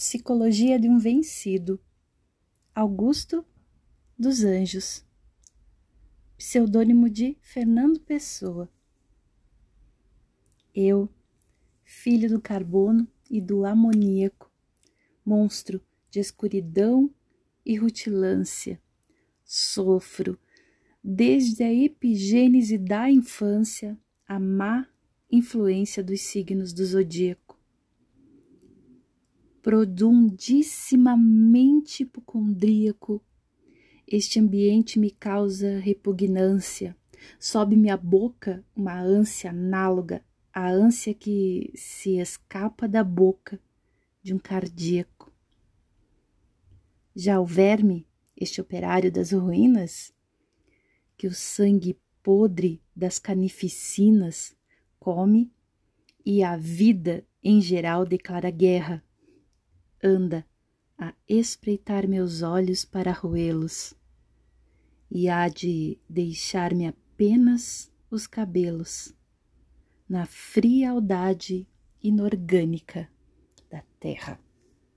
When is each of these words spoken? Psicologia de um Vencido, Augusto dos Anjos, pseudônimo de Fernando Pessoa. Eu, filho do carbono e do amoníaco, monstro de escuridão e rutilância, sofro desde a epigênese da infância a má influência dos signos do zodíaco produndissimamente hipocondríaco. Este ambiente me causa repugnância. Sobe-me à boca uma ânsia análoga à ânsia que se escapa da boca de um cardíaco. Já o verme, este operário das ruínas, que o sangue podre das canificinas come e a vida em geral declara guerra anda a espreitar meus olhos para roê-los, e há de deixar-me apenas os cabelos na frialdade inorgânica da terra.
Psicologia 0.00 0.78
de 0.78 0.88
um 0.88 0.96
Vencido, 0.96 1.80
Augusto 2.72 3.44
dos 4.16 4.44
Anjos, 4.44 5.04
pseudônimo 6.36 7.10
de 7.10 7.36
Fernando 7.40 7.98
Pessoa. 7.98 8.70
Eu, 10.72 11.08
filho 11.84 12.28
do 12.28 12.40
carbono 12.40 13.08
e 13.28 13.40
do 13.40 13.64
amoníaco, 13.64 14.48
monstro 15.26 15.82
de 16.08 16.20
escuridão 16.20 17.12
e 17.66 17.74
rutilância, 17.74 18.80
sofro 19.44 20.38
desde 21.02 21.64
a 21.64 21.74
epigênese 21.74 22.78
da 22.78 23.10
infância 23.10 23.98
a 24.28 24.38
má 24.38 24.88
influência 25.28 26.04
dos 26.04 26.20
signos 26.20 26.72
do 26.72 26.86
zodíaco 26.86 27.57
produndissimamente 29.62 32.02
hipocondríaco. 32.02 33.22
Este 34.06 34.38
ambiente 34.40 34.98
me 34.98 35.10
causa 35.10 35.78
repugnância. 35.78 36.96
Sobe-me 37.38 37.90
à 37.90 37.96
boca 37.96 38.64
uma 38.74 38.98
ânsia 39.00 39.50
análoga 39.50 40.24
à 40.52 40.68
ânsia 40.70 41.14
que 41.14 41.70
se 41.74 42.18
escapa 42.18 42.88
da 42.88 43.04
boca 43.04 43.60
de 44.22 44.34
um 44.34 44.38
cardíaco. 44.38 45.32
Já 47.14 47.40
o 47.40 47.46
verme, 47.46 48.06
este 48.36 48.60
operário 48.60 49.12
das 49.12 49.32
ruínas, 49.32 50.12
que 51.16 51.26
o 51.26 51.34
sangue 51.34 51.98
podre 52.22 52.80
das 52.94 53.18
canificinas 53.18 54.54
come 54.98 55.50
e 56.24 56.42
a 56.42 56.56
vida 56.56 57.24
em 57.42 57.60
geral 57.60 58.04
declara 58.04 58.50
guerra 58.50 59.02
anda 60.02 60.46
a 60.96 61.14
espreitar 61.28 62.08
meus 62.08 62.42
olhos 62.42 62.84
para 62.84 63.12
roê-los, 63.12 63.94
e 65.10 65.28
há 65.28 65.48
de 65.48 65.98
deixar-me 66.08 66.86
apenas 66.86 67.90
os 68.10 68.26
cabelos 68.26 69.14
na 70.08 70.26
frialdade 70.26 71.66
inorgânica 72.02 73.08
da 73.70 73.82
terra. 74.00 74.40